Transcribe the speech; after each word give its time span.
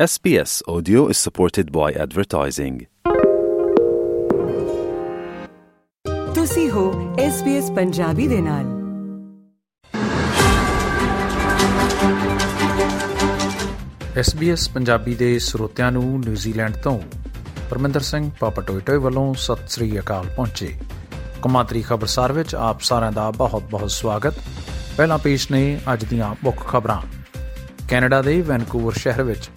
SBS 0.00 0.76
Audio 0.76 1.00
is 1.04 1.16
supported 1.28 1.66
by 1.66 2.00
advertising. 2.00 2.78
ਤੁਸੀਂ 6.34 6.70
ਹੋ 6.70 7.14
SBS 7.14 7.74
Punjabi 7.74 8.28
ਦੇ 8.28 8.40
ਨਾਲ। 8.40 8.64
SBS 14.20 14.72
ਪੰਜਾਬੀ 14.74 15.14
ਦੇ 15.14 15.38
ਸਰੋਤਿਆਂ 15.38 15.92
ਨੂੰ 15.92 16.20
ਨਿਊਜ਼ੀਲੈਂਡ 16.20 16.74
ਤੋਂ 16.74 17.00
ਪਰਮਿੰਦਰ 17.70 18.00
ਸਿੰਘ 18.00 18.30
ਪਾਪਟੋਇਟੋਏ 18.40 18.96
ਵੱਲੋਂ 18.96 19.34
ਸਤਿ 19.34 19.68
ਸ੍ਰੀ 19.68 19.98
ਅਕਾਲ 19.98 20.26
ਪਹੁੰਚੇ। 20.36 20.74
ਕਮਾਤਰੀ 21.42 21.82
ਖਬਰਸਾਰ 21.82 22.32
ਵਿੱਚ 22.32 22.54
ਆਪ 22.54 22.80
ਸਾਰਿਆਂ 22.80 23.12
ਦਾ 23.12 23.30
ਬਹੁਤ-ਬਹੁਤ 23.30 23.90
ਸਵਾਗਤ। 23.90 24.34
ਪਹਿਲਾਂ 24.96 25.18
ਪੇਸ਼ 25.18 25.52
ਨੇ 25.52 25.80
ਅੱਜ 25.92 26.04
ਦੀਆਂ 26.04 26.34
ਮੁੱਖ 26.44 26.68
ਖਬਰਾਂ। 26.68 27.02
ਕੈਨੇਡਾ 27.88 28.22
ਦੇ 28.22 28.42
ਵੈਨਕੂਵਰ 28.42 28.92
ਸ਼ਹਿਰ 28.92 29.22
ਵਿੱਚ 29.22 29.50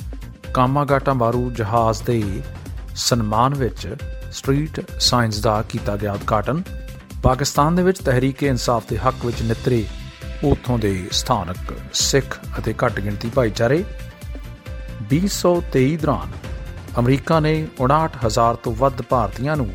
ਕਾਮਾਗਾਟਾ 0.55 1.13
ਮਾਰੂ 1.13 1.51
ਜਹਾਜ਼ 1.51 2.03
ਦੇ 2.03 2.41
ਸਨਮਾਨ 2.95 3.53
ਵਿੱਚ 3.53 3.95
ਸਟਰੀਟ 4.31 4.81
ਸਾਇੰਸ 4.99 5.39
ਦਾ 5.39 5.61
ਕੀਤਾ 5.61 5.95
ਗਿਆ 5.95 6.13
ਉਦਘਾਟਨ। 6.13 6.63
ਪਾਕਿਸਤਾਨ 7.23 7.75
ਦੇ 7.75 7.84
ਵਿੱਚ 7.84 7.99
ਤਹਿਰੀਕ-ਏ 7.99 8.47
ਇਨਸਾਫ 8.47 8.83
ਦੇ 8.89 8.97
ਹੱਕ 8.97 9.25
ਵਿੱਚ 9.25 9.41
ਨਿਤਰੇ 9.41 9.85
ਉਥੋਂ 10.44 10.80
ਦੇ 10.80 11.07
ਸਥਾਨਕ 11.11 11.57
ਸਿੱਖ 11.94 12.39
ਅਤੇ 12.59 12.75
ਘੱਟ 12.85 12.99
ਗਿਣਤੀ 12.99 13.30
ਭਾਈਚਾਰੇ। 13.30 13.83
2023 15.09 15.97
ਦੌਰਾਨ 15.97 16.31
ਅਮਰੀਕਾ 16.99 17.39
ਨੇ 17.39 17.67
59000 17.80 18.55
ਤੋਂ 18.55 18.75
ਵੱਧ 18.75 19.02
ਭਾਰਤੀਆਂ 19.02 19.55
ਨੂੰ 19.55 19.73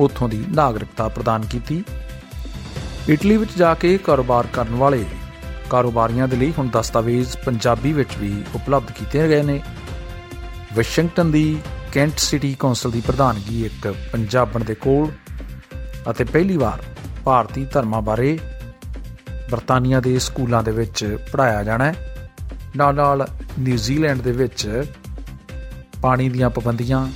ਉਥੋਂ 0.00 0.28
ਦੀ 0.28 0.44
ਨਾਗਰਿਕਤਾ 0.54 1.08
ਪ੍ਰਦਾਨ 1.08 1.42
ਕੀਤੀ। 1.42 1.84
ਇਟਲੀ 3.08 3.36
ਵਿੱਚ 3.36 3.50
ਜਾ 3.56 3.74
ਕੇ 3.74 3.98
ਕਾਰੋਬਾਰ 3.98 4.46
ਕਰਨ 4.52 4.74
ਵਾਲੇ 4.74 5.04
ਕਾਰੋਬਾਰੀਆਂ 5.70 6.28
ਦੇ 6.28 6.36
ਲਈ 6.36 6.52
ਹੁਣ 6.58 6.68
ਦਸਤਾਵੇਜ਼ 6.68 7.36
ਪੰਜਾਬੀ 7.36 7.92
ਵਿੱਚ 7.92 8.16
ਵੀ 8.18 8.44
ਉਪਲਬਧ 8.54 8.90
ਕੀਤੇ 8.90 9.28
ਗਏ 9.28 9.42
ਨੇ। 9.42 9.62
ਵਾਸ਼ਿੰਗਟਨ 10.76 11.30
ਦੀ 11.30 11.58
ਕੈਂਟ 11.92 12.18
ਸਿਟੀ 12.18 12.54
ਕੌਂਸਲ 12.54 12.90
ਦੀ 12.90 13.00
ਪ੍ਰਧਾਨਗੀ 13.00 13.64
ਇੱਕ 13.66 13.94
ਪੰਜਾਬਣ 14.12 14.64
ਦੇ 14.64 14.74
ਕੋਲ 14.74 15.10
ਅਤੇ 16.10 16.24
ਪਹਿਲੀ 16.24 16.56
ਵਾਰ 16.56 16.82
ਭਾਰਤੀ 17.24 17.64
ਧਰਮਾਂ 17.64 18.02
ਬਾਰੇ 18.02 18.38
ਬਰਤਾਨੀਆ 19.50 20.00
ਦੇ 20.00 20.18
ਸਕੂਲਾਂ 20.18 20.62
ਦੇ 20.62 20.70
ਵਿੱਚ 20.70 21.18
ਪੜਾਇਆ 21.32 21.62
ਜਾਣਾ 21.62 21.84
ਹੈ। 21.84 21.94
ਨਾਲ 22.76 22.94
ਨਾਲ 22.94 23.28
ਨਿਊਜ਼ੀਲੈਂਡ 23.58 24.22
ਦੇ 24.22 24.32
ਵਿੱਚ 24.32 24.84
ਪਾਣੀ 26.02 26.28
ਦੀਆਂ 26.28 26.50
ਪਾਬੰਦੀਆਂ 26.50 27.06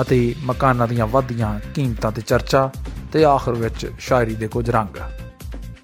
ਅਤੇ 0.00 0.34
ਮਕਾਨਾਂ 0.44 0.88
ਦੀਆਂ 0.88 1.06
ਵਧਦੀਆਂ 1.06 1.60
ਕੀਮਤਾਂ 1.74 2.12
ਤੇ 2.12 2.22
ਚਰਚਾ 2.22 2.70
ਤੇ 3.12 3.24
ਆਖਰ 3.24 3.52
ਵਿੱਚ 3.52 3.90
ਸ਼ਾਇਰੀ 3.98 4.34
ਦੇ 4.34 4.48
ਕੁਝ 4.48 4.70
ਰੰਗ। 4.70 5.21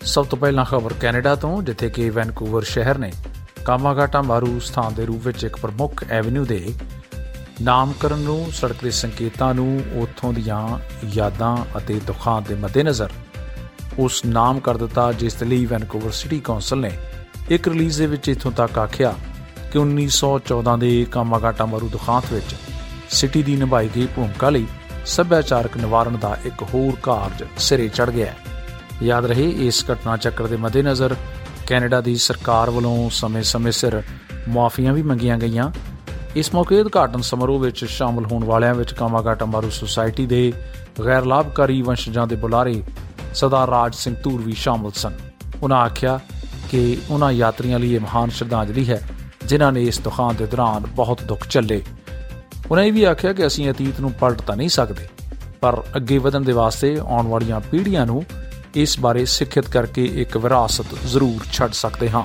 ਸਭ 0.09 0.27
ਤੋਂ 0.27 0.39
ਪਹਿਲਾਂ 0.39 0.65
ਖਬਰ 0.65 0.93
ਕੈਨੇਡਾ 0.93 1.35
ਤੋਂ, 1.35 1.63
ਜਿੱਥੇ 1.63 1.91
ਕਿ 1.91 2.11
ਵੈਨਕੂਵਰ 2.11 2.63
ਸ਼ਹਿਰ 2.63 2.99
ਨੇ 2.99 3.13
ਕਾਮਾਗਾਟਾ 3.65 4.23
ਮਾਰੂ 4.23 4.61
ਸਥਾਨ 4.61 4.95
ਦੇ 4.95 5.07
ਰੂਪ 5.07 5.27
ਵਿੱਚ 5.27 5.45
ਇੱਕ 5.45 5.57
ਪ੍ਰਮੁੱਖ 5.57 6.05
ਐਵਨਿਊ 6.11 6.45
ਦੇ 6.45 6.75
ਨਾਮਕਰਨ 7.63 8.19
ਨੂੰ, 8.19 8.53
ਸੜਕ 8.53 8.77
ਦੇ 8.83 8.91
ਸੰਕੇਤਾਂ 8.91 9.55
ਨੂੰ, 9.55 9.83
ਉੱਥੋਂ 9.95 10.33
ਦੀਆਂ 10.33 10.79
ਯਾਦਾਂ 11.15 11.57
ਅਤੇ 11.79 12.01
ਦੁੱਖਾਂ 12.07 12.43
ਦੇ 12.43 12.55
ਮੱਦੇਨਜ਼ਰ 12.55 13.11
ਉਸ 13.99 14.25
ਨਾਮ 14.25 14.61
ਕਰ 14.61 14.77
ਦਿੱਤਾ, 14.77 15.13
ਜਿਸ 15.13 15.35
ਦੇ 15.35 15.47
ਲਈ 15.47 15.67
ਵੈਨਕੂਵਰ 15.67 16.11
ਸਿਟੀ 16.11 16.41
ਕੌਂਸਲ 16.41 16.79
ਨੇ 16.79 16.91
ਇੱਕ 17.51 17.69
ਰਿਲੀਜ਼ 17.69 17.99
ਦੇ 17.99 18.07
ਵਿੱਚ 18.07 18.29
ਇਥੋਂ 18.29 18.53
ਤੱਕ 18.53 18.79
ਆਖਿਆ 18.79 19.15
ਕਿ 19.73 19.79
1914 19.79 20.79
ਦੇ 20.79 21.07
ਕਾਮਾਗਾਟਾ 21.13 21.67
ਮਾਰੂ 21.67 21.89
ਦੁਖਾਂਤ 21.89 22.33
ਵਿੱਚ 22.33 22.55
ਸਿਟੀ 23.11 23.43
ਦੀ 23.43 23.57
ਨਿਭਾਈ 23.57 23.91
ਗਈ 23.97 24.07
ਭੂਮਿਕਾ 24.07 24.51
ਲਈ 24.51 24.67
ਸੱਭਿਆਚਾਰਕ 25.07 25.77
ਨਿਵਾਰਣ 25.77 26.17
ਦਾ 26.17 26.37
ਇੱਕ 26.45 26.63
ਹੋਰ 26.63 26.93
ਕਾਰਜ 27.03 27.45
ਸਿਰੇ 27.59 27.89
ਚੜ 27.89 28.11
ਗਿਆ 28.11 28.27
ਹੈ। 28.27 28.37
ਯਾਦ 29.03 29.27
ਰਹੇ 29.27 29.49
ਇਸ 29.59 29.85
ਘਟਨਾ 29.93 30.17
ਚੱਕਰ 30.17 30.47
ਦੇ 30.47 30.57
ਮੱਦੇਨਜ਼ਰ 30.57 31.15
ਕੈਨੇਡਾ 31.67 32.01
ਦੀ 32.01 32.15
ਸਰਕਾਰ 32.17 32.71
ਵੱਲੋਂ 32.71 33.11
ਸਮੇਂ-ਸਮੇਂ 33.11 33.73
ਸਿਰ 33.73 34.03
ਮਾਫੀਆਂ 34.49 34.93
ਵੀ 34.93 35.03
ਮੰਗੀਆਂ 35.03 35.37
ਗਈਆਂ। 35.39 35.71
ਇਸ 36.37 36.55
ਮੌਕੇ 36.55 36.81
ਉਦਘਾਟਨ 36.81 37.21
ਸਮਾਰੋਹ 37.21 37.59
ਵਿੱਚ 37.61 37.85
ਸ਼ਾਮਲ 37.85 38.25
ਹੋਣ 38.25 38.45
ਵਾਲਿਆਂ 38.45 38.75
ਵਿੱਚ 38.75 38.93
ਕਾਮਾਗਾਟਾ 38.93 39.45
ਮਾਰੂ 39.45 39.71
ਸੁਸਾਇਟੀ 39.71 40.27
ਦੇ 40.27 40.53
ਗੈਰ 41.07 41.25
ਲਾਭਕਾਰੀ 41.25 41.81
ਵੰਸ਼ਜਾਂ 41.83 42.27
ਦੇ 42.27 42.37
ਬੁਲਾਰੇ 42.37 42.83
ਸਰਦਾਰ 43.35 43.69
ਰਾਜ 43.69 43.95
ਸਿੰਘ 43.95 44.15
ਧੂਰ 44.23 44.41
ਵੀ 44.43 44.53
ਸ਼ਾਮਲ 44.53 44.91
ਸਨ। 44.95 45.15
ਉਹਨਾਂ 45.63 45.79
ਆਖਿਆ 45.79 46.19
ਕਿ 46.71 46.99
ਉਹਨਾਂ 47.11 47.31
ਯਾਤਰੀਆਂ 47.33 47.79
ਲਈ 47.79 47.95
ਇਹ 47.95 48.01
ਮਹਾਨ 48.01 48.31
ਸ਼ਰਧਾਂਜਲੀ 48.31 48.89
ਹੈ, 48.91 49.01
ਜਿਨ੍ਹਾਂ 49.45 49.73
ਨੇ 49.73 49.83
ਇਸ 49.83 50.01
ਦੁਖਾਂ 50.01 50.33
ਦੇ 50.35 50.47
ਦੌਰਾਨ 50.47 50.87
ਬਹੁਤ 50.87 51.23
ਦੁੱਖ 51.23 51.47
ਝੱਲੇ। 51.51 51.83
ਉਹਨਾਂ 52.71 52.85
ਇਹ 52.85 52.93
ਵੀ 52.93 53.05
ਆਖਿਆ 53.05 53.33
ਕਿ 53.33 53.47
ਅਸੀਂ 53.47 53.71
ਅਤੀਤ 53.71 54.01
ਨੂੰ 54.01 54.13
ਪਲਟ 54.13 54.41
ਤਾਂ 54.41 54.57
ਨਹੀਂ 54.57 54.69
ਸਕਦੇ, 54.69 55.09
ਪਰ 55.61 55.83
ਅੱਗੇ 55.97 56.19
ਵਧਣ 56.19 56.41
ਦੇ 56.41 56.53
ਵਾਸਤੇ 56.53 56.97
ਆਉਣ 56.99 57.27
ਵਾਲੀਆਂ 57.27 57.61
ਪੀੜ੍ਹੀਆਂ 57.61 58.07
ਨੂੰ 58.07 58.25
ਇਸ 58.79 59.01
ਬਾਰੇ 59.01 59.25
ਸਿੱਖਿਅਤ 59.25 59.69
ਕਰਕੇ 59.69 60.05
ਇੱਕ 60.05 60.37
ਵਿਰਾਸਤ 60.37 60.87
ਜ਼ਰੂਰ 61.07 61.47
ਛੱਡ 61.53 61.73
ਸਕਦੇ 61.73 62.11
ਹਾਂ। 62.11 62.23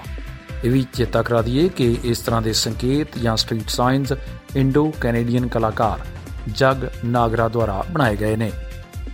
ਇਹ 0.64 0.72
ਵੀ 0.72 0.86
ਚੇਤਾ 0.94 1.22
ਕਰਾ 1.22 1.42
ਦਈਏ 1.42 1.70
ਕਿ 1.70 1.98
ਇਸ 2.04 2.20
ਤਰ੍ਹਾਂ 2.20 2.42
ਦੇ 2.42 2.54
ਸੰਕੇਤ 2.54 3.18
ਜਾਂ 3.18 3.38
ਸਟਰੀਟ 3.38 3.70
ਸਾਈਨਸ 3.70 4.14
ਇੰਡੋ 4.56 4.94
ਕੈਨੇਡੀਅਨ 5.02 5.48
ਕਲਾਕਾਰ 5.48 6.00
ਜਗ 6.52 6.78
ਨਾਗਰਾ 7.06 7.48
ਦੁਆਰਾ 7.48 7.86
ਬਣਾਏ 7.92 8.16
ਗਏ 8.16 8.36
ਨੇ। 8.36 8.52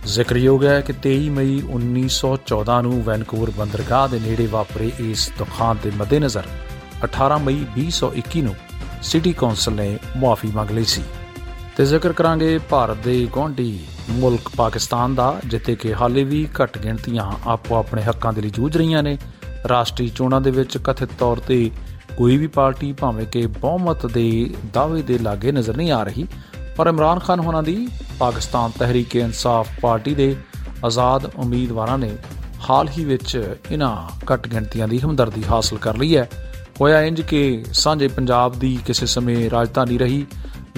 ਜ਼ਿਕਰਯੋਗ 0.06 0.64
ਹੈ 0.64 0.80
ਕਿ 0.80 0.92
23 1.02 1.28
ਮਈ 1.28 1.62
1914 1.74 2.82
ਨੂੰ 2.82 3.02
ਵੈਨਕੂਵਰ 3.04 3.50
ਬੰਦਰਗਾਹ 3.50 4.08
ਦੇ 4.08 4.20
ਨੇੜੇ 4.20 4.46
ਵਾਪਰੇ 4.46 4.90
ਇਸ 5.00 5.32
ਦੁਖਾਂਤ 5.38 5.78
ਦੇ 5.82 5.92
ਮੱਦੇਨਜ਼ਰ 5.96 6.42
18 7.04 7.38
ਮਈ 7.40 7.64
2021 7.76 8.42
ਨੂੰ 8.42 8.54
ਸਿਟੀ 9.02 9.32
ਕੌਂਸਲ 9.32 9.72
ਨੇ 9.72 9.98
ਮੁਆਫੀ 10.16 10.48
ਮੰਗ 10.48 10.70
ਲਈ 10.70 10.84
ਸੀ। 10.84 11.02
ਤੇ 11.76 11.86
ਜ਼ਿਕਰ 11.86 12.12
ਕਰਾਂਗੇ 12.12 12.58
ਭਾਰਤ 12.58 12.96
ਦੇ 12.96 13.28
ਗਵਾਂਢੀ 13.36 13.80
ਮੁਲਕ 14.08 14.48
ਪਾਕਿਸਤਾਨ 14.56 15.14
ਦਾ, 15.14 15.40
ਜਿੱਥੇ 15.46 15.74
ਕਿ 15.76 15.94
ਹਾਲੇ 15.94 16.24
ਵੀ 16.24 16.48
ਘੱਟ 16.62 16.78
ਗਿਣਤੀਆਂ 16.78 17.30
ਆਪੋ 17.46 17.74
ਆਪਣੇ 17.74 18.02
ਹੱਕਾਂ 18.02 18.32
ਦੇ 18.32 18.42
ਲਈ 18.42 18.50
ਜੂਝ 18.50 18.76
ਰਹੀਆਂ 18.76 19.02
ਨੇ। 19.02 19.16
ਰਾਸ਼ਟਰੀ 19.68 20.08
ਚੋਣਾਂ 20.08 20.40
ਦੇ 20.40 20.50
ਵਿੱਚ 20.50 20.76
ਕਥਿਤ 20.78 21.08
ਤੌਰ 21.18 21.36
ਤੇ 21.36 21.70
ਕੋਈ 22.16 22.36
ਵੀ 22.36 22.46
ਪਾਰਟੀ 22.46 22.92
ਭਾਵੇਂ 22.92 23.26
ਕਿ 23.26 23.46
ਬਹੁਮਤ 23.46 24.06
ਦੇ 24.06 24.50
ਦਾਅਵੇ 24.72 25.02
ਦੇ 25.02 25.18
ਲਾਗੇ 25.18 25.52
ਨਜ਼ਰ 25.52 25.76
ਨਹੀਂ 25.76 25.92
ਆ 25.92 26.02
ਰਹੀ, 26.02 26.26
ਪਰ 26.76 26.86
ਇਮਰਾਨ 26.86 27.18
ਖਾਨ 27.18 27.40
ਹੋਣਾ 27.40 27.62
ਦੀ 27.62 27.88
ਪਾਕਿਸਤਾਨ 28.18 28.70
ਤਹਿਰੀਕ 28.70 29.16
ਇਨਸਾਫ 29.16 29.68
ਪਾਰਟੀ 29.80 30.14
ਦੇ 30.14 30.36
ਆਜ਼ਾਦ 30.84 31.30
ਉਮੀਦਵਾਰਾਂ 31.36 31.98
ਨੇ 31.98 32.10
ਹਾਲ 32.70 32.88
ਹੀ 32.88 33.04
ਵਿੱਚ 33.04 33.56
ਇਹਨਾਂ 33.70 33.96
ਘੱਟ 34.32 34.48
ਗਿਣਤੀਆਂ 34.48 34.88
ਦੀ 34.88 34.98
ਹਮਦਰਦੀ 34.98 35.44
ਹਾਸਲ 35.50 35.78
ਕਰ 35.78 35.96
ਲਈ 35.96 36.16
ਹੈ। 36.16 36.28
ਹੋਇਆ 36.80 37.00
ਇੰਜ 37.02 37.20
ਕਿ 37.20 37.64
ਸਾਂਝੇ 37.72 38.08
ਪੰਜਾਬ 38.08 38.58
ਦੀ 38.58 38.78
ਕਿਸੇ 38.86 39.06
ਸਮੇਂ 39.06 39.50
ਰਾਜਧਾਨੀ 39.50 39.98
ਰਹੀ, 39.98 40.26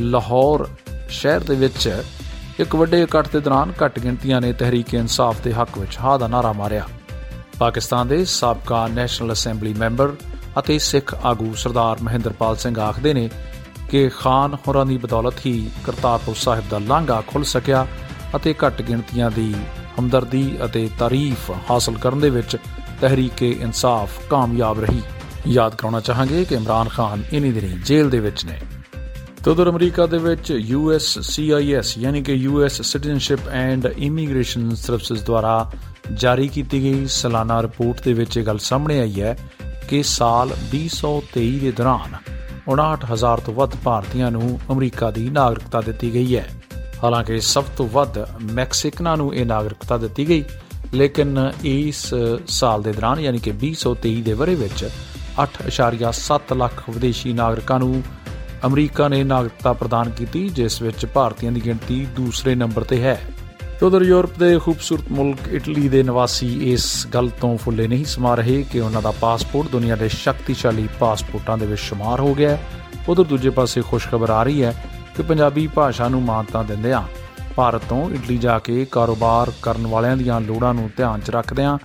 ਲਾਹੌਰ 0.01 0.69
ਸ਼ਹਿਰ 1.09 1.41
ਦੇ 1.41 1.55
ਵਿੱਚ 1.55 2.03
ਇੱਕ 2.63 2.75
ਵੱਡੇ 2.77 3.03
ਇਕੱਠ 3.03 3.29
ਦੇ 3.29 3.41
ਦੌਰਾਨ 3.41 3.73
ਘੱਟ 3.85 3.99
ਗਿਣਤੀਆਂ 3.99 4.41
ਨੇ 4.41 4.53
ਤਹਿਰੀਕ 4.53 4.95
ਇਨਸਾਫ 4.95 5.41
ਦੇ 5.41 5.53
ਹੱਕ 5.53 5.79
ਵਿੱਚ 5.79 5.97
ਹਾਂ 6.01 6.19
ਦਾ 6.19 6.27
ਨਾਰਾ 6.27 6.53
ਮਾਰਿਆ। 6.53 6.87
ਪਾਕਿਸਤਾਨ 7.59 8.09
ਦੇ 8.09 8.25
ਸਾਬਕਾ 8.25 8.87
ਨੈਸ਼ਨਲ 8.89 9.33
ਅਸੈਂਬਲੀ 9.33 9.75
ਮੈਂਬਰ 9.75 10.13
ਅਤੇ 10.59 10.79
ਸਿੱਖ 10.79 11.15
ਆਗੂ 11.25 11.55
ਸਰਦਾਰ 11.55 12.03
ਮਹਿੰਦਰਪਾਲ 12.03 12.57
ਸਿੰਘ 12.57 12.79
ਆਖਦੇ 12.81 13.15
ਨੇ 13.15 13.29
ਕਿ 13.91 14.09
ਖਾਨ 14.09 14.57
ਹੋਰਾਂ 14.69 14.87
ਦੀ 14.87 14.99
ਬਦੌਲਤ 14.99 15.47
ਹੀ 15.47 15.71
ਕਰਤਾਰਪੁਰ 15.85 16.35
ਸਾਹਿਬ 16.35 16.65
ਦਾ 16.71 16.79
ਲਾਂਘਾ 16.79 17.23
ਖੁੱਲ 17.27 17.45
ਸਕਿਆ 17.45 17.87
ਅਤੇ 18.37 18.55
ਘੱਟ 18.67 18.83
ਗਿਣਤੀਆਂ 18.83 19.31
ਦੀ 19.31 19.55
ਹਮਦਰਦੀ 20.01 20.57
ਅਤੇ 20.65 20.89
ਤਾਰੀਫ 20.99 21.51
ਹਾਸਲ 21.71 21.99
ਕਰਨ 21.99 22.21
ਦੇ 22.21 22.31
ਵਿੱਚ 22.31 22.57
ਤਹਿਰੀਕ 23.01 23.43
ਇਨਸਾਫ 23.43 24.21
ਕਾਮਯਾਬ 24.31 24.81
ਰਹੀ। 24.81 25.03
ਯਾਦ 25.47 25.75
ਕਰਾਉਣਾ 25.75 26.01
ਚਾਹਾਂਗੇ 26.01 26.45
ਕਿ 26.45 26.55
ਇਮਰਾਨ 26.55 26.89
ਖਾਨ 26.89 27.23
ਇਨੀ 27.33 27.53
ਦਿਨੀ 27.53 27.69
ਜੇਲ੍ਹ 27.69 28.11
ਦੇ 28.11 28.21
ਵਿੱਚ 28.21 28.45
ਨੇ। 28.45 28.61
ਤਦਰ 29.45 29.69
ਅਮਰੀਕਾ 29.69 30.07
ਦੇ 30.07 30.19
ਵਿੱਚ 30.19 30.51
ਯੂਐਸ 30.51 31.19
ਸੀਆਈਐਸ 31.19 31.97
ਯਾਨੀ 31.99 32.23
ਕਿ 32.23 32.33
US 32.33 32.81
citizenship 32.83 33.49
and 33.49 33.87
immigration 33.99 34.75
services 34.75 35.25
ਦੁਆਰਾ 35.25 35.73
ਜਾਰੀ 36.13 36.49
ਕੀਤੀ 36.49 36.83
ਗਈ 36.83 37.07
ਸਾਲਾਨਾ 37.07 37.63
ਰਿਪੋਰਟ 37.63 38.03
ਦੇ 38.03 38.13
ਵਿੱਚ 38.13 38.37
ਇਹ 38.37 38.45
ਗੱਲ 38.45 38.59
ਸਾਹਮਣੇ 38.59 39.01
ਆਈ 39.01 39.21
ਹੈ 39.21 39.37
ਕਿ 39.89 40.03
ਸਾਲ 40.03 40.53
2023 40.75 41.59
ਦੇ 41.61 41.73
ਦੌਰਾਨ 41.73 42.17
59000 42.67 43.45
ਤੋਂ 43.47 43.55
ਵੱਧ 43.55 43.77
ਭਾਰਤੀਆਂ 43.85 44.31
ਨੂੰ 44.31 44.61
ਅਮਰੀਕਾ 44.73 45.11
ਦੀ 45.11 45.29
ਨਾਗਰਿਕਤਾ 45.31 45.81
ਦਿੱਤੀ 45.81 46.15
ਗਈ 46.15 46.37
ਹੈ। 46.37 46.47
ਹਾਲਾਂਕਿ 47.05 47.41
ਸਭ 47.41 47.75
ਤੋਂ 47.77 47.89
ਵੱਧ 47.89 48.19
ਮੈਕਸੀਕਨਾਂ 48.53 49.17
ਨੂੰ 49.17 49.35
ਇਹ 49.35 49.47
ਨਾਗਰਿਕਤਾ 49.47 49.99
ਦਿੱਤੀ 49.99 50.29
ਗਈ, 50.29 50.45
ਲੇਕਿਨ 50.95 51.53
ਇਸ 51.65 52.15
ਸਾਲ 52.47 52.83
ਦੇ 52.83 52.93
ਦੌਰਾਨ, 52.93 53.21
ਯਾਨੀ 53.21 53.39
ਕਿ 53.39 53.53
2023 53.61 54.23
ਦੇ 54.23 54.33
ਵਰੇ 54.33 54.55
ਵਿੱਚ 54.55 54.89
8.7 55.39 56.55
ਲੱਖ 56.55 56.91
ਵਿਦੇਸ਼ੀ 56.91 57.33
ਨਾਗਰਿਕਾਂ 57.33 57.79
ਨੂੰ 57.79 58.03
ਅਮਰੀਕਾ 58.67 59.09
ਨੇ 59.09 59.25
ਨਾਗਰਿਕਤਾ 59.25 59.73
ਪ੍ਰਦਾਨ 59.73 60.11
ਕੀਤੀ, 60.11 60.49
ਜਿਸ 60.49 60.83
ਵਿੱਚ 60.83 61.07
ਭਾਰਤੀਆਂ 61.07 61.53
ਦੀ 61.53 61.65
ਗਿਣਤੀ 61.65 62.07
ਦੂਸਰੇ 62.17 62.55
ਨੰਬਰ 62.55 62.85
ਤੇ 62.85 63.03
ਹੈ। 63.03 63.21
ਉਧਰ 63.83 64.03
ਯੂਰਪ 64.03 64.39
ਦੇ 64.39 64.59
ਖੂਬਸੂਰਤ 64.59 65.13
ਮੁਲਕ 65.13 65.49
ਇਟਲੀ 65.49 65.89
ਦੇ 65.89 66.03
ਨਿਵਾਸੀ 66.03 66.73
ਇਸ 66.73 67.07
ਗੱਲ 67.07 67.29
ਤੋਂ 67.41 67.57
ਫੁੱਲੇ 67.59 67.89
ਨਹੀਂ 67.89 68.05
ਸਮਾ 68.05 68.35
ਰਹੇ 68.35 68.63
ਕਿ 68.63 68.81
ਉਹਨਾਂ 68.81 69.03
ਦਾ 69.03 69.11
ਪਾਸਪੋਰਟ 69.11 69.71
ਦੁਨੀਆ 69.71 69.97
ਦੇ 69.97 70.09
ਸ਼ਕਤੀਸ਼ਾਲੀ 70.09 70.89
ਪਾਸਪੋਰਟਾਂ 71.01 71.59
ਦੇ 71.59 71.67
ਵਿੱਚ 71.67 71.81
ਸ਼ੁਮਾਰ 71.81 72.21
ਹੋ 72.21 72.35
ਗਿਆ 72.35 72.51
ਹੈ। 72.51 72.61
ਉਧਰ 73.09 73.25
ਦੂਜੇ 73.25 73.51
ਪਾਸੇ 73.51 73.83
ਖੁਸ਼ਖਬਰ 73.83 74.31
ਆ 74.31 74.43
ਰਹੀ 74.43 74.63
ਹੈ 74.63 74.87
ਕਿ 75.17 75.23
ਪੰਜਾਬੀ 75.23 75.67
ਭਾਸ਼ਾ 75.67 76.09
ਨੂੰ 76.09 76.23
ਮਾਨਤਾ 76.23 76.63
ਦਿੰਦਿਆਂ 76.63 77.03
ਭਾਰਤ 77.57 77.83
ਤੋਂ 77.89 78.11
ਇਟਲੀ 78.11 78.39
ਜਾ 78.39 78.59
ਕੇ 78.59 78.87
ਕਾਰੋਬਾਰ 78.91 79.53
ਕਰਨ 79.63 79.87
ਵਾਲਿਆਂ 79.87 80.17
ਦੀਆਂ 80.17 80.41
ਲੋੜਾਂ 80.41 80.75
ਨੂੰ 80.75 80.91
ਧਿਆਨ 80.97 81.21
'ਚ 81.21 81.31
ਰੱਖਦਿਆਂ 81.31 81.79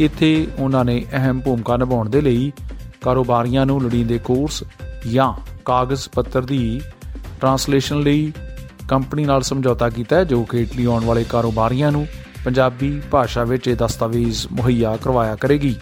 ਇੱਥੇ 0.00 0.46
ਉਹਨਾਂ 0.58 0.84
ਨੇ 0.84 1.04
ਅਹਿਮ 1.12 1.40
ਭੂਮਿਕਾ 1.40 1.76
ਨਿਭਾਉਣ 1.76 2.08
ਦੇ 2.08 2.20
ਲਈ 2.20 2.52
ਕਾਰੋਬਾਰੀਆਂ 3.00 3.66
ਨੂੰ 3.66 3.82
ਲੋੜੀਂਦੇ 3.82 4.18
ਕੋਰਸ 4.18 4.64
ਜਾਂ 5.12 5.32
ਕਾਗਜ਼ 5.70 6.08
ਪੱਤਰ 6.08 6.42
ਦੀ 6.42 6.80
ਟ੍ਰਾਂਸਲੇਸ਼ਨ 7.40 8.00
ਲਈ 8.00 8.32
ਕੰਪਨੀ 8.88 9.24
ਨਾਲ 9.24 9.42
ਸਮਝੌਤਾ 9.42 9.88
ਕੀਤਾ 9.88 10.16
ਹੈ, 10.16 10.24
ਜੋ 10.24 10.42
ਕਿ 10.44 10.58
ਇਟਲੀ 10.58 10.84
ਆਉਣ 10.84 11.04
ਵਾਲੇ 11.04 11.24
ਕਾਰੋਬਾਰੀਆਂ 11.24 11.92
ਨੂੰ 11.92 12.06
ਪੰਜਾਬੀ 12.44 13.02
ਭਾਸ਼ਾ 13.10 13.44
ਵਿੱਚ 13.44 13.68
ਇਹ 13.68 13.76
ਦਸਤਾਵੇਜ਼ 13.76 14.46
ਮੁਹੱਈਆ 14.52 14.96
ਕਰਵਾਇਆ 14.96 15.36
ਕਰੇਗੀ। 15.36 15.74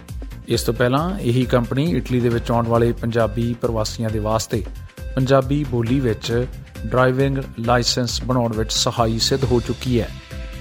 ਇਸ 0.48 0.62
ਤੋਂ 0.62 0.74
ਪਹਿਲਾਂ 0.74 1.18
ਇਹੀ 1.20 1.44
ਕੰਪਨੀ 1.44 1.90
ਇਟਲੀ 1.90 2.20
ਦੇ 2.20 2.28
ਵਿੱਚ 2.28 2.50
ਆਉਣ 2.50 2.68
ਵਾਲੇ 2.68 2.92
ਪੰਜਾਬੀ 2.92 3.54
ਪ੍ਰਵਾਸੀਆਂ 3.60 4.10
ਦੇ 4.10 4.18
ਵਾਸਤੇ 4.18 4.64
ਪੰਜਾਬੀ 5.14 5.64
ਬੋਲੀ 5.64 6.00
ਵਿੱਚ 6.00 6.46
ਡਰਾਈਵਿੰਗ 6.86 7.38
ਲਾਇਸੈਂਸ 7.60 8.22
ਬਣਾਉਣ 8.24 8.52
ਵਿੱਚ 8.52 8.72
ਸਹਾਈ 8.72 9.18
ਸਿੱਧ 9.18 9.44
ਹੋ 9.44 9.60
ਚੁੱਕੀ 9.60 10.00
ਹੈ। 10.00 10.08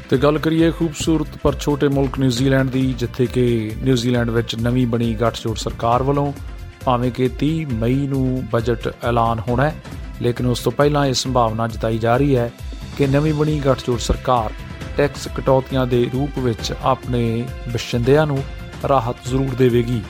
ਤੇ 0.10 0.18
ਗੱਲ 0.18 0.38
ਕਰੀਏ 0.38 0.72
ਖੂਬਸੂਰਤ 0.72 1.38
ਪਰ 1.44 1.56
ਛੋਟੇ 1.56 1.88
ਮੁਲਕ 1.88 2.20
ਨਿਊਜ਼ੀਲੈਂਡ 2.20 2.70
ਦੀ, 2.70 2.94
ਜਿੱਥੇ 2.94 3.26
ਕਿ 3.26 3.72
ਨਿਊਜ਼ੀਲੈਂਡ 3.78 4.30
ਵਿੱਚ 4.30 4.56
ਨਵੀਂ 4.56 4.88
ਬਣੀ 4.88 5.14
ਗੱਠਜੋੜ 5.14 5.58
ਸਰਕਾਰ 5.58 6.04
ਵੱਲੋਂ 6.04 6.34
ਭਾਵੇਂ 6.86 7.12
ਕਿ 7.12 7.30
30 7.40 7.66
ਮਈ 7.66 7.96
ਨੂੰ 7.96 8.44
ਬਜਟ 8.54 8.94
ਐਲਾਨ 9.04 9.40
ਹੋਣਾ 9.40 9.70
ਹੈ, 9.70 9.76
ਲੇਕਿਨ 10.22 10.46
ਉਸ 10.46 10.60
ਤੋਂ 10.60 10.72
ਪਹਿਲਾਂ 10.72 11.06
ਇਹ 11.06 11.14
ਸੰਭਾਵਨਾ 11.14 11.68
ਜਤਾਈ 11.68 11.98
ਜਾ 11.98 12.18
ਰਹੀ 12.18 12.36
ਹੈ 12.36 12.52
ਕਿ 12.98 13.08
ਨਵੀਂ 13.08 13.34
ਬਣੀ 13.34 13.60
ਗੱਠਜੋੜ 13.60 14.00
ਸਰਕਾਰ 14.00 14.52
ਟੈਕਸ 14.98 15.28
ਕਟੌਤੀਆਂ 15.38 15.88
ਦੇ 15.88 16.10
ਰੂਪ 16.14 16.40
ਵਿੱਚ 16.40 16.74
ਆਪਣੇ 16.84 17.44
ਵਸਿੰਦਿਆਂ 17.74 18.28
ਨੂੰ 18.28 18.44
ਰਾਹਤ 18.90 19.16
ਜ਼ਰੂਰ 19.26 19.56
ਦੇਵੇਗੀ। 19.56 20.02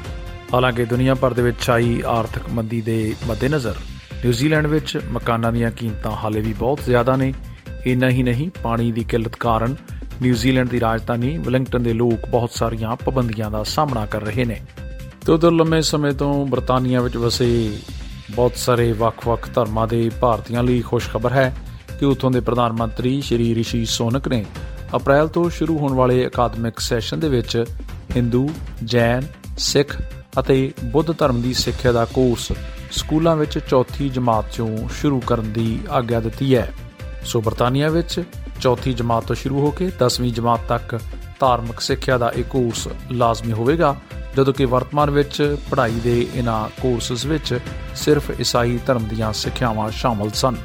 ਹਾਲਾਂਕਿ 0.54 0.86
ਦੁਨੀਆ 0.86 1.16
ਭਰ 1.16 1.34
ਦੇ 1.34 1.42
ਵਿੱਚ 1.42 1.70
ਆਈ 1.70 2.02
ਆਰਥਿਕ 2.08 2.44
ਮੰਦੀ 2.50 2.82
ਦੇ 2.82 3.16
ਮੱਦੇਨਜ਼ਰ 3.28 3.76
ਨਿਊਜ਼ੀਲੈਂਡ 4.24 4.68
ਵਿੱਚ 4.68 5.00
ਮਕਾਨਾਂ 5.12 5.52
ਦੀਆਂ 5.52 5.72
ਕੀਮਤਾਂ 5.72 6.12
ਹਾਲੇ 6.12 6.42
ਵੀ 6.42 6.54
ਬਹੁਤ 6.54 6.80
ਜ਼ਿਆਦਾ 6.86 7.16
ਨੇ। 7.16 7.34
ਇੰਨਾ 7.86 8.10
ਹੀ 8.10 8.24
ਨਹੀਂ, 8.24 8.50
ਪਾਣੀ 8.64 8.92
ਦੀ 8.92 9.04
ਕਿੱਲਤ 9.04 9.36
ਕਾਰਨ 9.36 9.76
ਨਿਊਜ਼ੀਲੈਂਡ 10.22 10.70
ਦੀ 10.70 10.80
ਰਾਜਧਾਨੀ 10.80 11.38
ਵੈਲਿੰਗਟਨ 11.38 11.84
ਦੇ 11.84 11.94
ਲੋਕ 11.94 12.30
ਬਹੁਤ 12.30 12.52
ਸਾਰੀਆਂ 12.52 12.96
ਪਾਬੰਦੀਆਂ 12.96 13.52
ਦਾ 13.52 13.64
ਸਾਹਮਣਾ 13.64 14.06
ਕਰ 14.06 14.22
ਰਹੇ 14.22 14.46
ਨੇ। 14.46 14.62
ਤੇ 15.28 15.34
ਉਧਰ 15.34 15.52
ਲੰਮੇ 15.52 15.82
ਸਮੇਂ 15.82 16.12
ਤੋਂ 16.12 16.46
ਬ੍ਰਿਟਾਨੀਆ 16.48 17.02
ਵਿੱਚ 17.02 17.18
ਵਸੇ 17.18 17.78
ਬਹੁਤ 18.32 18.52
ਸਾਰੇ 18.56 18.92
ਵੱਖ-ਵੱਖ 18.92 19.50
ਧਰਮਾਂ 19.50 19.88
ਦੇ 19.88 20.12
ਭਾਰਤੀਆਂ 20.22 20.64
ਲਈ 20.64 20.82
ਖੁਸ਼ਖਬਰ 20.82 21.34
ਹੈ 21.34 21.56
ਕਿ 22.00 22.06
ਉਥੋਂ 22.06 22.32
ਦੇ 22.32 22.40
ਪ੍ਰਧਾਨ 22.40 22.72
ਮੰਤਰੀ 22.72 23.22
ਸ਼੍ਰੀ 23.22 23.56
ਰਿਸ਼ੀ 23.56 23.86
ਸੋਨਕ 23.86 24.28
ਨੇ 24.28 24.46
ਅਪ੍ਰੈਲ 24.96 25.28
ਤੋਂ 25.28 25.50
ਸ਼ੁਰੂ 25.50 25.78
ਹੋਣ 25.78 25.94
ਵਾਲੇ 25.94 26.28
ਅਕਾਦਮਿਕ 26.28 26.80
ਸੈਸ਼ਨ 26.80 27.20
ਦੇ 27.20 27.30
ਵਿੱਚ 27.30 27.66
ਹਿੰਦੂ, 28.16 28.50
ਜੈਨ, 28.84 29.24
ਸਿੱਖ 29.58 30.02
ਅਤੇ 30.40 30.72
ਬੁੱਧ 30.84 31.12
ਧਰਮ 31.18 31.42
ਦੀ 31.42 31.54
ਸਿੱਖਿਆ 31.54 31.92
ਦਾ 31.92 32.06
ਕੋਰਸ 32.06 32.52
ਸਕੂਲਾਂ 32.92 33.36
ਵਿੱਚ 33.36 33.60
ਚੌਥੀ 33.60 34.10
ਜਮਾਤ 34.10 34.46
ਤੋਂ 34.58 34.90
ਸ਼ੁਰੂ 35.02 35.20
ਕਰਨ 35.20 35.52
ਦੀ 35.54 35.80
ਆਗਿਆ 35.90 36.20
ਦਿੱਤੀ 36.20 36.56
ਹੈ। 36.56 36.74
ਸੋ 37.26 37.42
ਬਰਤਾਨੀਆ 37.42 37.90
ਵਿੱਚ 37.90 38.24
ਚੌਥੀ 38.62 38.94
ਜਮਾਤ 38.94 39.26
ਤੋਂ 39.26 39.36
ਸ਼ੁਰੂ 39.36 39.60
ਹੋ 39.60 39.72
ਕੇ 39.72 39.88
10ਵੀਂ 39.88 40.34
ਜਮਾਤ 40.34 40.60
ਤੱਕ 40.70 41.00
ਧਾਰਮਿਕ 41.40 41.80
ਸਿੱਖਿਆ 41.80 42.18
ਦਾ 42.18 42.32
ਇਹ 42.36 42.44
ਕੋਰਸ 42.44 42.88
ਲਾਜ਼ਮੀ 43.12 43.54
ਹੋਵੇਗਾ 43.54 43.96
ਜਦੋਂ 44.38 44.54
ਕਿ 44.54 44.66
ਵਰਤਮਾਨ 44.66 45.10
ਵਿੱਚ 45.10 45.58
ਪੜ੍ਹਾਈ 45.72 45.92
ਦੇ 45.92 46.28
ਇਨ੍ਹਾਂ 46.36 46.70
ਕੋਰਸਸ 46.82 47.26
ਵਿੱਚ 47.26 47.60
ਸਿਰਫ 47.96 48.32
ਈਸਾਈ 48.42 48.80
ਧਰਮ 48.88 49.04
ਦੀਆਂ 49.04 49.34
ਸਿੱਖਿਆਵਾਂ 49.34 49.92
ਸ਼ਾਮਲ 49.92 50.30
ਸਨ। 50.30 50.56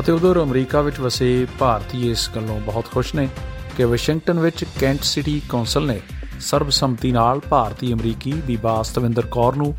ਅਤੇ 0.00 0.12
ਉਧਰ 0.12 0.42
ਅਮਰੀਕਾ 0.42 0.80
ਵਿੱਚ 0.80 1.00
ਵਸੇ 1.00 1.46
ਭਾਰਤੀ 1.58 2.10
ਇਸ 2.10 2.30
ਗੱਲੋਂ 2.36 2.60
ਬਹੁਤ 2.60 2.84
ਖੁਸ਼ 2.84 3.14
ਨੇ 3.14 3.28
ਕਿ 3.76 3.84
ਵਾਸ਼ਿੰਗਟਨ 3.84 4.40
ਵਿੱਚ 4.40 4.64
ਕੈਂਟ 4.80 5.02
ਸਿਟੀ 5.02 5.42
ਕੌਂਸਲ 5.48 5.86
ਨੇ 5.86 6.00
ਸਰਬਸੰਮਤੀ 6.40 7.12
ਨਾਲ 7.12 7.40
ਭਾਰਤੀ 7.50 7.92
ਅਮਰੀਕੀ 7.92 8.32
ਬੀਬਾ 8.32 8.82
ਸਤਵਿੰਦਰ 8.82 9.26
ਕੌਰ 9.26 9.56
ਨੂੰ 9.56 9.74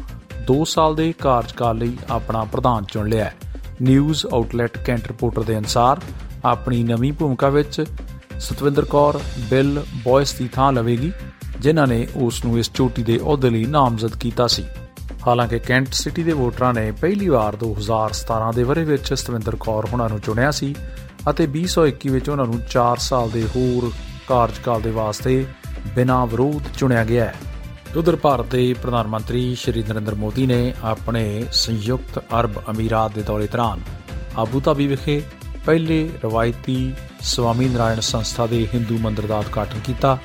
2 0.51 0.63
ਸਾਲ 0.65 0.95
ਦੇ 0.95 1.13
ਕਾਰਜਕਾਲ 1.19 1.77
ਲਈ 1.77 1.97
ਆਪਣਾ 2.09 2.43
ਪ੍ਰਧਾਨ 2.43 2.85
ਚੁਣ 2.85 3.09
ਲਿਆ 3.09 3.23
ਹੈ। 3.23 3.33
ਨਿਊਜ਼ 3.81 4.25
ਆਊਟਲੈਟ 4.25 4.77
ਕੈਂਟ 4.77 5.07
ਰਿਪੋਰਟਰ 5.07 5.43
ਦੇ 5.43 5.57
ਅਨਸਾਰ 5.57 6.01
ਆਪਣੀ 6.45 6.83
ਨਵੀਂ 6.83 7.13
ਭੂਮਿਕਾ 7.13 7.49
ਵਿੱਚ 7.49 7.83
ਸਤਵਿੰਦਰ 8.39 8.85
ਕੌਰ 8.85 9.19
ਬਿਲ 9.39 9.83
ਬॉयਸ 10.03 10.33
ਦੀ 10.33 10.47
ਥਾਂ 10.47 10.73
ਲਵੇਗੀ। 10.73 11.11
ਜਿਨ੍ਹਾਂ 11.62 11.88
ਨੇ 11.88 12.07
ਉਸ 12.15 12.45
ਨੂੰ 12.45 12.59
ਇਸ 12.59 12.71
ਚੋਟੀ 12.74 13.04
ਦੇ 13.04 13.18
ਅਹੁਦੇ 13.18 13.50
ਲਈ 13.50 13.65
ਨਾਮਜ਼ਦ 13.65 14.15
ਕੀਤਾ 14.15 14.48
ਸੀ। 14.48 14.65
ਹਾਲਾਂਕਿ 15.27 15.59
ਕੈਂਟ 15.59 15.94
ਸਿਟੀ 15.94 16.24
ਦੇ 16.24 16.31
ਵੋਟਰਾਂ 16.31 16.74
ਨੇ 16.74 16.92
ਪਹਿਲੀ 16.92 17.27
ਵਾਰ 17.30 17.56
2017 17.56 18.51
ਦੇ 18.56 18.63
ਵਰੇ 18.63 18.83
ਵਿੱਚ 18.83 19.13
ਸਤਵਿੰਦਰ 19.13 19.56
ਕੌਰ 19.56 19.86
ਹੁਣਾਂ 19.86 20.09
ਨੂੰ 20.09 20.19
ਚੁਣਿਆ 20.19 20.51
ਸੀ 20.51 20.75
ਅਤੇ 21.30 21.48
2021 21.48 22.09
ਵਿੱਚ 22.09 22.30
ਉਹਨਾਂ 22.30 22.45
ਨੂੰ 22.45 22.59
4 22.71 23.00
ਸਾਲ 23.00 23.30
ਦੇ 23.30 23.48
ਹੋਰ 23.56 23.92
ਕਾਰਜਕਾਲ 24.27 24.81
ਦੇ 24.81 24.92
ਵਾਸਤੇ 24.92 25.45
ਬਿਨਾਂ 25.95 26.27
ਵਿਰੋਧ 26.27 26.62
ਚੁਣਿਆ 26.77 27.04
ਗਿਆ 27.06 27.25
ਹੈ। 27.25 27.36
ਉਧਰ 27.98 28.15
ਭਾਰਤ 28.15 28.45
ਦੇ 28.45 28.75
ਪ੍ਰਧਾਨ 28.81 29.07
ਮੰਤਰੀ 29.07 29.56
ਸ਼੍ਰੀ 29.56 29.83
ਨਰਿੰਦਰ 29.83 30.15
ਮੋਦੀ 30.15 30.45
ਨੇ 30.45 30.74
ਆਪਣੇ 30.83 31.45
ਸੰਯੁਕਤ 31.51 32.19
ਅਰਬ 32.39 32.51
ਅਮੀਰਾਤ 32.71 33.15
ਦੇ 33.15 33.21
ਦੌਰੇ 33.21 33.48
ਦੌਰਾਨ 33.48 33.80
ਆਬੂ 34.38 34.62
ਧਾਬੀ 34.62 34.88
ਵਿਖੇ 34.88 35.21
ਪਹਿਲੇ 35.65 36.10
ਰਵਾਇਤੀ 36.24 36.94
ਸਵਾਮੀ 37.21 37.69
ਨਾਰਾਇਣ 37.69 38.00
ਸੰਸਥਾ 38.00 38.48
ਦੇ 38.48 38.68
ਹਿੰਦੂ 38.74 38.98
ਮੰਦਿਰ 38.98 39.25
ਦਾ 39.25 39.38
ਉਦਘਾਟਨ 39.38 39.80
ਕੀਤਾ 39.80 40.18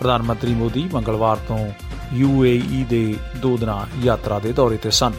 ਪ੍ਰਧਾਨ 0.00 0.22
ਮੰਤਰੀ 0.22 0.54
ਮੋਦੀ 0.54 0.88
ਮੰਗਲਵਾਰ 0.92 1.36
ਤੋਂ 1.36 1.70
ਯੂਏਈ 2.12 2.86
ਦੇ 2.90 3.14
ਦੋ 3.36 3.56
ਦਿਨਾਂ 3.56 3.86
ਯਾਤਰਾ 4.02 4.38
ਦੇ 4.38 4.52
ਦੌਰੇ 4.52 4.76
ਤੇ 4.76 4.90
ਸਨ। 4.90 5.12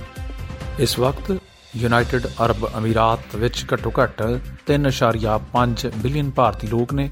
ਇਸ 0.79 0.99
ਵਕਤ 0.99 1.37
ਯੂਨਾਈਟਿਡ 1.77 2.27
ਅਰਬ 2.27 2.77
ਅਮੀਰਾਤ 2.77 3.35
ਵਿੱਚ 3.35 3.65
ਘੱਟੋ-ਘੱਟ 3.73 4.39
3.5 4.65 5.87
ਬਿਲੀਅਨ 5.97 6.31
ਭਾਰਤੀ 6.31 6.67
ਲੋਕ 6.67 6.93
ਨੇ, 6.93 7.09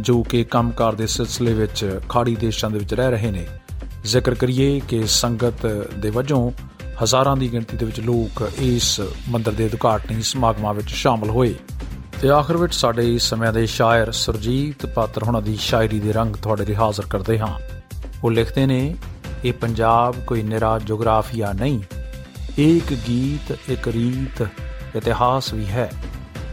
ਜੋ 0.00 0.22
ਕਿ 0.22 0.44
ਕੰਮਕਾਰ 0.44 0.94
ਦੇ 0.94 1.06
ਸਿਲਸਿਲੇ 1.06 1.52
ਵਿੱਚ 1.52 2.00
ਖਾੜੀ 2.08 2.36
ਦੇਸ਼ਾਂ 2.36 2.70
ਦੇ 2.70 2.78
ਵਿੱਚ 2.78 2.94
ਰਹਿ 2.94 3.10
ਰਹੇ 3.10 3.30
ਨੇ। 3.30 3.46
ਜ਼ਿਕਰ 4.04 4.34
ਕਰੀਏ 4.34 4.80
ਕਿ 4.80 5.06
ਸੰਗਤ 5.06 5.66
ਦੇ 5.98 6.10
ਵਜੋਂ 6.10 6.50
ਹਜ਼ਾਰਾਂ 7.02 7.36
ਦੀ 7.36 7.52
ਗਿਣਤੀ 7.52 7.76
ਦੇ 7.76 7.86
ਵਿੱਚ 7.86 8.00
ਲੋਕ 8.00 8.50
ਇਸ 8.58 9.00
ਮੰਦਰ 9.28 9.52
ਦੇ 9.52 9.64
ਉਦਘਾਟਨੀ 9.64 10.22
ਸਮਾਗਮਾਂ 10.22 10.74
ਵਿੱਚ 10.74 10.88
ਸ਼ਾਮਲ 10.88 11.30
ਹੋਏ। 11.30 11.54
ਤੇ 12.20 12.30
ਆਖਰ 12.30 12.56
ਵਿੱਚ 12.56 12.74
ਸਾਡੇ 12.74 13.14
ਇਸ 13.14 13.22
ਸਮੇਂ 13.22 13.52
ਦੇ 13.52 13.66
ਸ਼ਾਇਰ 13.66 14.12
ਸੁਰਜੀਤ 14.12 14.86
ਪਾਤਰ 14.86 15.22
ਹੁਣਾਂ 15.22 15.42
ਦੀ 15.42 15.56
ਸ਼ਾਇਰੀ 15.56 16.00
ਦੇ 16.00 16.12
ਰੰਗ 16.12 16.36
ਤੁਹਾਡੇ 16.36 16.64
ਲਈ 16.64 16.74
ਹਾਜ਼ਰ 16.74 17.06
ਕਰਦੇ 17.06 17.38
ਹਾਂ। 17.38 17.58
ਉਹ 18.24 18.30
ਲਿਖਦੇ 18.30 18.66
ਨੇ, 18.66 18.96
ਇਹ 19.44 19.52
ਪੰਜਾਬ 19.52 20.14
ਕੋਈ 20.26 20.42
ਨਿਰਾ 20.42 20.78
ਜੀਓਗ੍ਰਾਫੀਆ 20.78 21.52
ਨਹੀਂ 21.52 21.80
ਇੱਕ 22.58 22.94
ਗੀਤ, 23.08 23.58
ਇੱਕ 23.68 23.88
ਰੀਤ, 23.88 24.46
ਇਤਿਹਾਸ 24.96 25.52
ਵੀ 25.52 25.66
ਹੈ। 25.66 25.92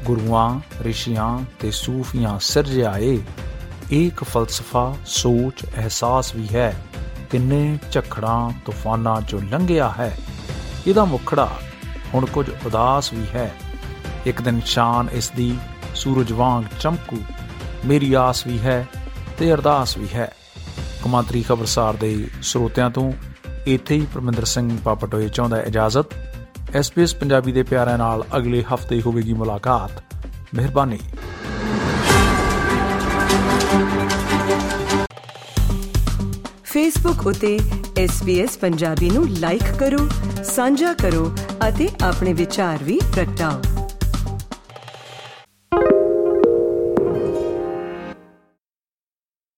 ਗੁਰੂਆਂ, 0.05 0.59
ਰਿਸ਼ੀਆਂ 0.81 1.39
ਤੇ 1.59 1.71
ਸੂਫੀਆਂ 1.71 2.39
ਸਿਰਜਿਆਏ 2.39 3.19
ਇੱਕ 3.91 4.23
ਫਲਸਫਾ, 4.23 4.95
ਸੋਚ, 5.05 5.65
ਅਹਿਸਾਸ 5.77 6.35
ਵੀ 6.35 6.47
ਹੈ। 6.55 6.85
ਕਿੰਨੇ 7.31 7.79
ਝਖੜਾਂ, 7.91 8.51
ਤੂਫਾਨਾਂ 8.65 9.21
ਚੋਂ 9.21 9.41
ਲੰਘਿਆ 9.51 9.93
ਹੈ। 9.99 10.17
ਇਹਦਾ 10.87 11.05
ਮੁਖੜਾ 11.05 11.49
ਹੁਣ 12.13 12.25
ਕੁਝ 12.25 12.49
ਉਦਾਸ 12.65 13.13
ਵੀ 13.13 13.25
ਹੈ। 13.35 13.55
ਇੱਕ 14.25 14.41
ਦਿਨ 14.41 14.61
ਸ਼ਾਨ 14.65 15.09
ਇਸ 15.09 15.31
ਦੀ 15.35 15.57
ਸੂਰਜ 15.95 16.31
ਵਾਂਗ 16.31 16.63
ਚਮਕੂ, 16.79 17.17
ਮੇਰੀ 17.85 18.13
ਆਸ 18.13 18.47
ਵੀ 18.47 18.59
ਹੈ 18.59 18.87
ਤੇ 19.37 19.53
ਅਰਦਾਸ 19.53 19.97
ਵੀ 19.97 20.07
ਹੈ। 20.13 20.35
ਕਮਾਂਤਰੀ 21.03 21.43
ਖਬਰਸਾਰ 21.43 21.93
ਦੇ 21.93 22.27
ਸਰੋਤਿਆਂ 22.41 22.89
ਤੋਂ 22.89 23.11
ਇੱਥੇ 23.65 23.95
ਹੀ 23.95 24.07
ਪਰਮਿੰਦਰ 24.13 24.45
ਸਿੰਘ 24.45 24.77
ਪਾਪਟੋਏ 24.83 25.29
ਚਾਹੁੰਦਾ 25.29 25.61
ਇਜਾਜ਼ਤ। 25.61 26.05
ਐਸਪੀਐਸ 26.75 27.15
ਪੰਜਾਬੀ 27.15 27.51
ਦੇ 27.51 27.63
ਪਿਆਰਿਆਂ 27.63 27.97
ਨਾਲ 27.97 28.23
ਅਗਲੇ 28.37 28.63
ਹਫ਼ਤੇ 28.73 29.01
ਹੋਵੇਗੀ 29.01 29.33
ਮੁਲਾਕਾਤ। 29.33 30.03
ਮਿਹਰਬਾਨੀ। 30.55 30.99
ਫੇਸਬੁੱਕ 36.63 37.27
ਉਤੇ 37.27 37.59
SBS 38.05 38.49
ਪੰਜਾਬੀ 38.61 39.09
ਨੂੰ 39.09 39.29
ਲਾਈਕ 39.29 39.71
ਕਰੋ, 39.79 40.09
ਸਾਂਝਾ 40.43 40.93
ਕਰੋ 40.93 41.35
ਅਤੇ 41.69 41.89
ਆਪਣੇ 42.03 42.33
ਵਿਚਾਰ 42.33 42.83
ਵੀ 42.83 42.99
ਪ੍ਰਗਟਾਓ। 43.15 43.76